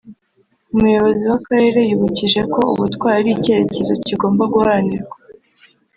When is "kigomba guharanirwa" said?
4.05-5.17